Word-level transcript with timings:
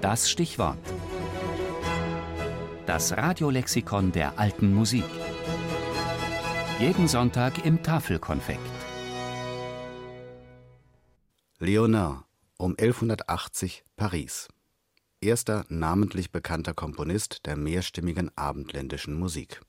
Das 0.00 0.30
Stichwort. 0.30 0.78
Das 2.84 3.16
Radiolexikon 3.16 4.12
der 4.12 4.38
alten 4.38 4.74
Musik. 4.74 5.04
Jeden 6.78 7.08
Sonntag 7.08 7.64
im 7.64 7.82
Tafelkonfekt. 7.82 8.60
Léonard 11.58 12.24
um 12.58 12.72
1180 12.78 13.84
Paris. 13.96 14.48
Erster 15.20 15.64
namentlich 15.70 16.30
bekannter 16.30 16.74
Komponist 16.74 17.46
der 17.46 17.56
mehrstimmigen 17.56 18.30
abendländischen 18.36 19.18
Musik. 19.18 19.62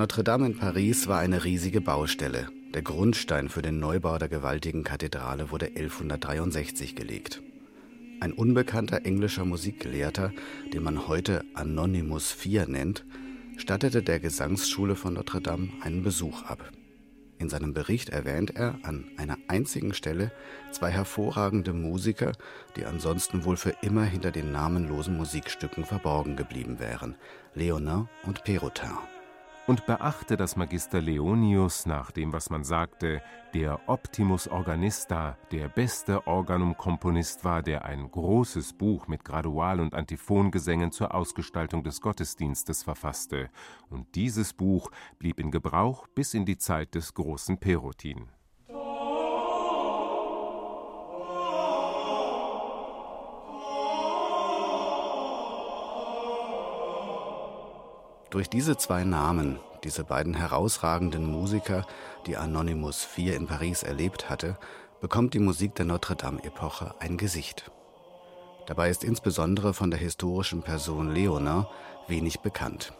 Notre 0.00 0.24
Dame 0.24 0.46
in 0.46 0.56
Paris 0.56 1.08
war 1.08 1.18
eine 1.18 1.44
riesige 1.44 1.82
Baustelle. 1.82 2.48
Der 2.72 2.80
Grundstein 2.80 3.50
für 3.50 3.60
den 3.60 3.80
Neubau 3.80 4.16
der 4.16 4.30
gewaltigen 4.30 4.82
Kathedrale 4.82 5.50
wurde 5.50 5.66
1163 5.66 6.96
gelegt. 6.96 7.42
Ein 8.18 8.32
unbekannter 8.32 9.04
englischer 9.04 9.44
Musikgelehrter, 9.44 10.32
den 10.72 10.84
man 10.84 11.06
heute 11.06 11.44
Anonymous 11.52 12.34
IV 12.42 12.66
nennt, 12.66 13.04
stattete 13.58 14.02
der 14.02 14.20
Gesangsschule 14.20 14.96
von 14.96 15.12
Notre 15.12 15.42
Dame 15.42 15.68
einen 15.82 16.02
Besuch 16.02 16.44
ab. 16.44 16.70
In 17.36 17.50
seinem 17.50 17.74
Bericht 17.74 18.08
erwähnt 18.08 18.56
er 18.56 18.78
an 18.84 19.04
einer 19.18 19.36
einzigen 19.48 19.92
Stelle 19.92 20.32
zwei 20.70 20.90
hervorragende 20.90 21.74
Musiker, 21.74 22.32
die 22.74 22.86
ansonsten 22.86 23.44
wohl 23.44 23.58
für 23.58 23.74
immer 23.82 24.04
hinter 24.04 24.30
den 24.30 24.50
namenlosen 24.50 25.18
Musikstücken 25.18 25.84
verborgen 25.84 26.36
geblieben 26.36 26.78
wären, 26.78 27.16
Léonin 27.54 28.06
und 28.24 28.44
Perotin 28.44 28.96
und 29.70 29.86
beachte, 29.86 30.36
dass 30.36 30.56
Magister 30.56 31.00
Leonius 31.00 31.86
nach 31.86 32.10
dem, 32.10 32.32
was 32.32 32.50
man 32.50 32.64
sagte, 32.64 33.22
der 33.54 33.78
Optimus 33.88 34.48
Organista, 34.48 35.38
der 35.52 35.68
beste 35.68 36.26
Organumkomponist 36.26 37.44
war, 37.44 37.62
der 37.62 37.84
ein 37.84 38.10
großes 38.10 38.72
Buch 38.72 39.06
mit 39.06 39.24
Gradual- 39.24 39.78
und 39.78 39.94
Antiphongesängen 39.94 40.90
zur 40.90 41.14
Ausgestaltung 41.14 41.84
des 41.84 42.00
Gottesdienstes 42.00 42.82
verfasste, 42.82 43.48
und 43.90 44.12
dieses 44.16 44.54
Buch 44.54 44.90
blieb 45.20 45.38
in 45.38 45.52
Gebrauch 45.52 46.08
bis 46.16 46.34
in 46.34 46.44
die 46.44 46.58
Zeit 46.58 46.96
des 46.96 47.14
großen 47.14 47.58
Perutin. 47.58 48.28
Durch 58.30 58.48
diese 58.48 58.76
zwei 58.76 59.02
Namen, 59.02 59.58
diese 59.82 60.04
beiden 60.04 60.34
herausragenden 60.34 61.26
Musiker, 61.26 61.84
die 62.26 62.36
Anonymous 62.36 63.08
IV 63.16 63.34
in 63.34 63.48
Paris 63.48 63.82
erlebt 63.82 64.30
hatte, 64.30 64.56
bekommt 65.00 65.34
die 65.34 65.40
Musik 65.40 65.74
der 65.74 65.86
Notre-Dame-Epoche 65.86 66.94
ein 67.00 67.16
Gesicht. 67.16 67.72
Dabei 68.66 68.88
ist 68.88 69.02
insbesondere 69.02 69.74
von 69.74 69.90
der 69.90 69.98
historischen 69.98 70.62
Person 70.62 71.10
Leonard 71.10 71.66
wenig 72.06 72.38
bekannt. 72.38 72.92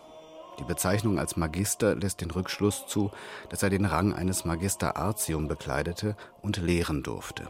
Die 0.58 0.64
Bezeichnung 0.64 1.20
als 1.20 1.36
Magister 1.36 1.94
lässt 1.94 2.22
den 2.22 2.32
Rückschluss 2.32 2.88
zu, 2.88 3.12
dass 3.50 3.62
er 3.62 3.70
den 3.70 3.84
Rang 3.84 4.12
eines 4.12 4.44
Magister 4.44 4.96
Artium 4.96 5.46
bekleidete 5.46 6.16
und 6.42 6.56
lehren 6.56 7.04
durfte. 7.04 7.48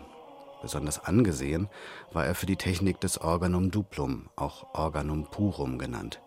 Besonders 0.61 1.03
angesehen 1.03 1.71
war 2.13 2.27
er 2.27 2.35
für 2.35 2.45
die 2.45 2.57
Technik 2.57 3.01
des 3.01 3.19
Organum 3.19 3.71
duplum, 3.71 4.29
auch 4.37 4.75
Organum 4.75 5.25
purum 5.31 5.79
genannt. 5.79 6.21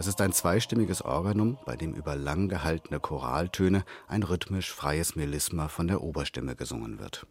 Es 0.00 0.06
ist 0.06 0.22
ein 0.22 0.32
zweistimmiges 0.32 1.02
Organum, 1.02 1.58
bei 1.66 1.76
dem 1.76 1.92
über 1.92 2.16
lang 2.16 2.48
gehaltene 2.48 3.00
Choraltöne 3.00 3.84
ein 4.08 4.22
rhythmisch 4.22 4.72
freies 4.72 5.14
Melisma 5.14 5.68
von 5.68 5.88
der 5.88 6.00
Oberstimme 6.00 6.56
gesungen 6.56 6.98
wird 6.98 7.26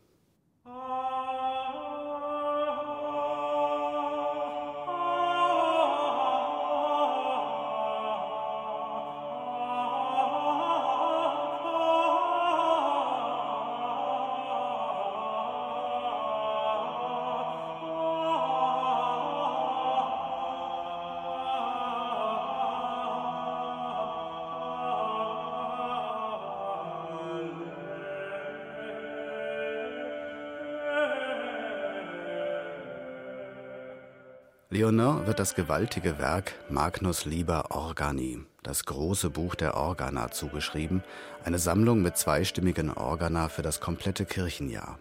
Leonard 34.72 35.26
wird 35.26 35.40
das 35.40 35.56
gewaltige 35.56 36.20
Werk 36.20 36.54
Magnus 36.70 37.26
Liber 37.26 37.72
Organi, 37.72 38.46
das 38.62 38.86
große 38.86 39.32
Buch 39.32 39.56
der 39.56 39.76
Organa, 39.76 40.30
zugeschrieben, 40.30 41.04
eine 41.44 41.58
Sammlung 41.58 42.04
mit 42.04 42.18
zweistimmigen 42.18 42.92
Organa 42.92 43.50
für 43.50 43.64
das 43.64 43.80
komplette 43.80 44.26
Kirchenjahr. 44.28 45.00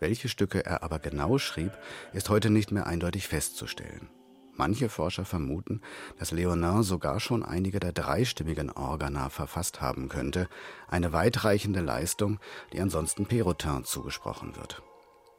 Welche 0.00 0.28
Stücke 0.28 0.66
er 0.66 0.82
aber 0.82 0.98
genau 0.98 1.38
schrieb, 1.38 1.72
ist 2.12 2.28
heute 2.28 2.50
nicht 2.50 2.70
mehr 2.70 2.86
eindeutig 2.86 3.26
festzustellen. 3.26 4.10
Manche 4.54 4.90
Forscher 4.90 5.24
vermuten, 5.24 5.80
dass 6.18 6.30
Leonard 6.30 6.84
sogar 6.84 7.20
schon 7.20 7.42
einige 7.42 7.80
der 7.80 7.92
dreistimmigen 7.92 8.70
Organa 8.70 9.30
verfasst 9.30 9.80
haben 9.80 10.10
könnte, 10.10 10.46
eine 10.88 11.14
weitreichende 11.14 11.80
Leistung, 11.80 12.38
die 12.74 12.80
ansonsten 12.82 13.24
Perotin 13.24 13.84
zugesprochen 13.84 14.56
wird. 14.56 14.82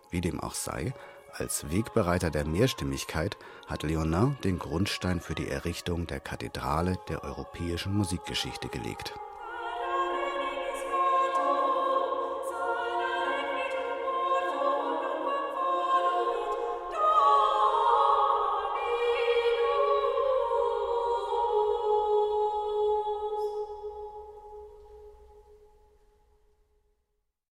Wie 0.09 0.21
dem 0.21 0.39
auch 0.39 0.55
sei, 0.55 0.95
als 1.33 1.69
Wegbereiter 1.69 2.29
der 2.31 2.45
Mehrstimmigkeit 2.45 3.37
hat 3.67 3.83
Leonard 3.83 4.43
den 4.43 4.59
Grundstein 4.59 5.21
für 5.21 5.35
die 5.35 5.47
Errichtung 5.47 6.07
der 6.07 6.19
Kathedrale 6.19 6.97
der 7.07 7.23
europäischen 7.23 7.93
Musikgeschichte 7.95 8.67
gelegt 8.69 9.13